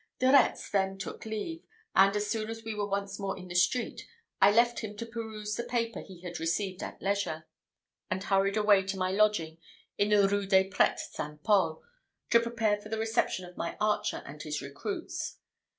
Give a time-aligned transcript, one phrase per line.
[0.17, 1.61] De Retz then took leave;
[1.95, 4.07] and, as soon as we were once more in the street,
[4.41, 7.45] I left him to peruse the paper he had received at leisure,
[8.09, 9.59] and hurried away to my lodging
[9.99, 11.43] in the Rue des Prêtres St.
[11.43, 11.83] Paul,
[12.31, 15.37] to prepare for the reception of my archer and his recruits.